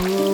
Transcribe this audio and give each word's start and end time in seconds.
Ooh. 0.00 0.27